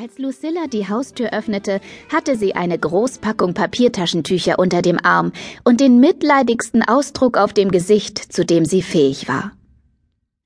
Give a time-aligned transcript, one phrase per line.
[0.00, 1.80] Als Lucilla die Haustür öffnete,
[2.12, 5.32] hatte sie eine Großpackung Papiertaschentücher unter dem Arm
[5.64, 9.50] und den mitleidigsten Ausdruck auf dem Gesicht, zu dem sie fähig war.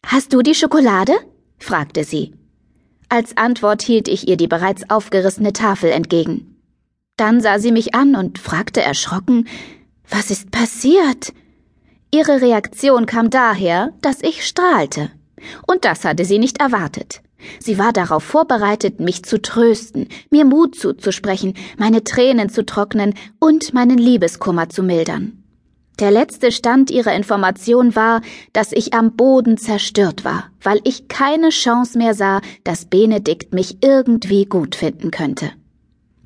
[0.06, 1.12] Hast du die Schokolade?
[1.58, 2.32] fragte sie.
[3.10, 6.56] Als Antwort hielt ich ihr die bereits aufgerissene Tafel entgegen.
[7.18, 9.46] Dann sah sie mich an und fragte erschrocken,
[10.08, 11.34] was ist passiert?
[12.10, 15.10] Ihre Reaktion kam daher, dass ich strahlte.
[15.66, 17.20] Und das hatte sie nicht erwartet.
[17.58, 23.74] Sie war darauf vorbereitet, mich zu trösten, mir Mut zuzusprechen, meine Tränen zu trocknen und
[23.74, 25.42] meinen Liebeskummer zu mildern.
[25.98, 31.50] Der letzte Stand ihrer Information war, dass ich am Boden zerstört war, weil ich keine
[31.50, 35.52] Chance mehr sah, dass Benedikt mich irgendwie gut finden könnte.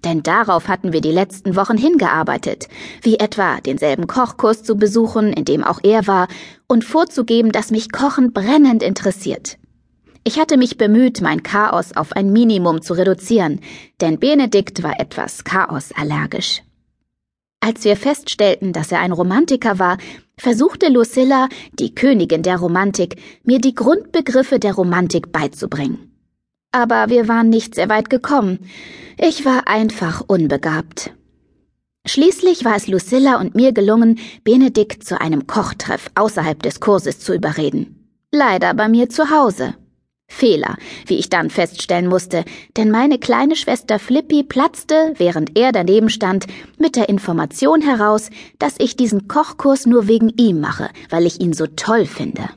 [0.05, 2.69] Denn darauf hatten wir die letzten Wochen hingearbeitet,
[3.03, 6.29] wie etwa denselben Kochkurs zu besuchen, in dem auch er war,
[6.69, 9.59] und vorzugeben, dass mich Kochen brennend interessiert.
[10.27, 13.61] Ich hatte mich bemüht, mein Chaos auf ein Minimum zu reduzieren,
[14.01, 16.63] denn Benedikt war etwas chaosallergisch.
[17.61, 19.99] Als wir feststellten, dass er ein Romantiker war,
[20.37, 26.11] versuchte Lucilla, die Königin der Romantik, mir die Grundbegriffe der Romantik beizubringen.
[26.73, 28.59] Aber wir waren nicht sehr weit gekommen.
[29.19, 31.13] Ich war einfach unbegabt.
[32.05, 37.33] Schließlich war es Lucilla und mir gelungen, Benedikt zu einem Kochtreff außerhalb des Kurses zu
[37.33, 38.09] überreden.
[38.33, 39.77] Leider bei mir zu Hause.
[40.29, 42.45] Fehler, wie ich dann feststellen musste,
[42.77, 46.47] denn meine kleine Schwester Flippy platzte, während er daneben stand,
[46.79, 51.53] mit der Information heraus, dass ich diesen Kochkurs nur wegen ihm mache, weil ich ihn
[51.53, 52.49] so toll finde.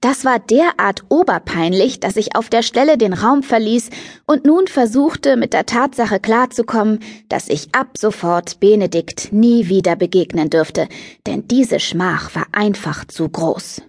[0.00, 3.90] Das war derart oberpeinlich, dass ich auf der Stelle den Raum verließ
[4.26, 10.50] und nun versuchte, mit der Tatsache klarzukommen, dass ich ab sofort Benedikt nie wieder begegnen
[10.50, 10.88] dürfte,
[11.26, 13.82] denn diese Schmach war einfach zu groß.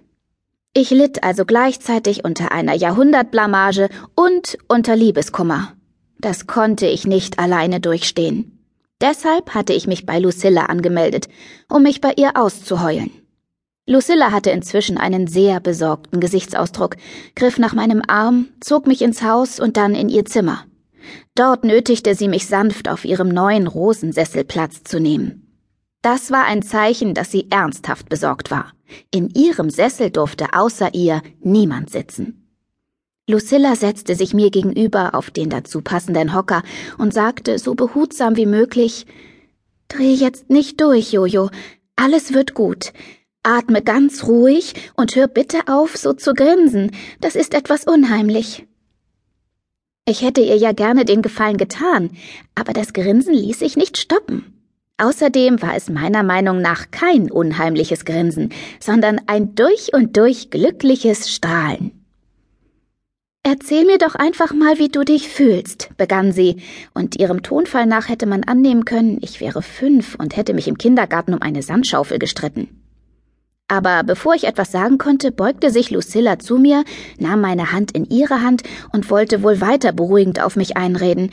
[0.79, 5.73] Ich litt also gleichzeitig unter einer Jahrhundertblamage und unter Liebeskummer.
[6.19, 8.59] Das konnte ich nicht alleine durchstehen.
[9.01, 11.29] Deshalb hatte ich mich bei Lucilla angemeldet,
[11.67, 13.09] um mich bei ihr auszuheulen.
[13.87, 16.95] Lucilla hatte inzwischen einen sehr besorgten Gesichtsausdruck,
[17.33, 20.65] griff nach meinem Arm, zog mich ins Haus und dann in ihr Zimmer.
[21.33, 25.46] Dort nötigte sie mich sanft auf ihrem neuen Rosensessel Platz zu nehmen.
[26.01, 28.73] Das war ein Zeichen, dass sie ernsthaft besorgt war.
[29.11, 32.47] In ihrem Sessel durfte außer ihr niemand sitzen.
[33.29, 36.63] Lucilla setzte sich mir gegenüber auf den dazu passenden Hocker
[36.97, 39.05] und sagte so behutsam wie möglich
[39.89, 41.49] Dreh jetzt nicht durch, Jojo.
[41.95, 42.93] Alles wird gut.
[43.43, 46.91] Atme ganz ruhig und hör bitte auf, so zu grinsen.
[47.21, 48.67] Das ist etwas unheimlich.
[50.05, 52.11] Ich hätte ihr ja gerne den Gefallen getan,
[52.55, 54.56] aber das Grinsen ließ sich nicht stoppen.
[54.99, 58.49] Außerdem war es meiner Meinung nach kein unheimliches Grinsen,
[58.79, 61.91] sondern ein durch und durch glückliches Strahlen.
[63.43, 66.57] Erzähl mir doch einfach mal, wie du dich fühlst, begann sie,
[66.93, 70.77] und ihrem Tonfall nach hätte man annehmen können, ich wäre fünf und hätte mich im
[70.77, 72.67] Kindergarten um eine Sandschaufel gestritten.
[73.69, 76.83] Aber bevor ich etwas sagen konnte, beugte sich Lucilla zu mir,
[77.19, 81.31] nahm meine Hand in ihre Hand und wollte wohl weiter beruhigend auf mich einreden,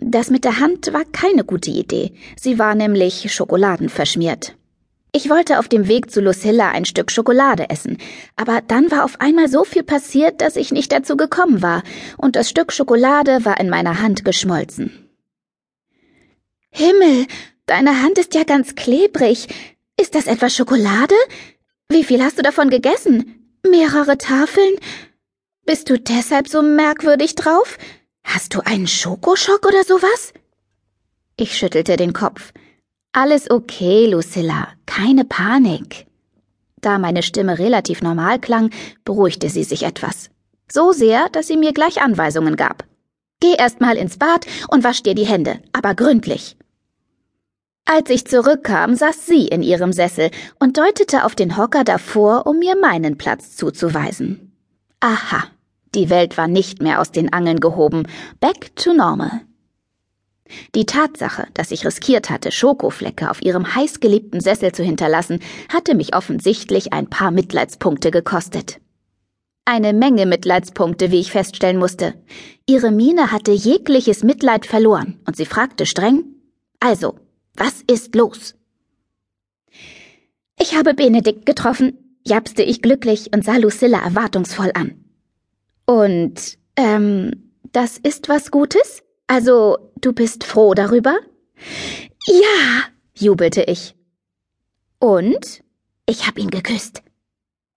[0.00, 2.12] das mit der Hand war keine gute Idee.
[2.38, 4.56] Sie war nämlich schokoladenverschmiert.
[5.12, 7.98] Ich wollte auf dem Weg zu Lucilla ein Stück Schokolade essen,
[8.36, 11.82] aber dann war auf einmal so viel passiert, dass ich nicht dazu gekommen war,
[12.16, 15.08] und das Stück Schokolade war in meiner Hand geschmolzen.
[16.70, 17.26] Himmel,
[17.66, 19.48] deine Hand ist ja ganz klebrig.
[20.00, 21.16] Ist das etwa Schokolade?
[21.88, 23.56] Wie viel hast du davon gegessen?
[23.68, 24.76] Mehrere Tafeln?
[25.66, 27.78] Bist du deshalb so merkwürdig drauf?
[28.24, 30.32] Hast du einen Schokoschock oder sowas?
[31.36, 32.52] Ich schüttelte den Kopf.
[33.12, 36.06] Alles okay, Lucilla, keine Panik.
[36.80, 38.70] Da meine Stimme relativ normal klang,
[39.04, 40.30] beruhigte sie sich etwas.
[40.70, 42.84] So sehr, dass sie mir gleich Anweisungen gab.
[43.40, 46.56] Geh erst mal ins Bad und wasch dir die Hände, aber gründlich.
[47.86, 50.30] Als ich zurückkam, saß sie in ihrem Sessel
[50.60, 54.52] und deutete auf den Hocker davor, um mir meinen Platz zuzuweisen.
[55.00, 55.44] Aha,
[55.94, 58.06] die Welt war nicht mehr aus den Angeln gehoben.
[58.38, 59.42] Back to normal.
[60.74, 66.14] Die Tatsache, dass ich riskiert hatte, Schokoflecke auf ihrem heißgeliebten Sessel zu hinterlassen, hatte mich
[66.14, 68.80] offensichtlich ein paar Mitleidspunkte gekostet.
[69.64, 72.14] Eine Menge Mitleidspunkte, wie ich feststellen musste.
[72.66, 76.24] Ihre Miene hatte jegliches Mitleid verloren, und sie fragte streng
[76.80, 77.14] Also,
[77.54, 78.54] was ist los?
[80.58, 85.09] Ich habe Benedikt getroffen, japste ich glücklich und sah Lucilla erwartungsvoll an.
[85.90, 89.02] Und, ähm, das ist was Gutes?
[89.26, 91.18] Also, du bist froh darüber?
[92.28, 93.96] Ja, jubelte ich.
[95.00, 95.64] Und?
[96.06, 97.02] Ich hab ihn geküsst.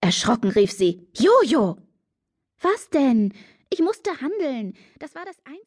[0.00, 1.76] Erschrocken rief sie, Jojo!
[2.60, 3.32] Was denn?
[3.68, 4.74] Ich musste handeln.
[5.00, 5.60] Das war das Einzige.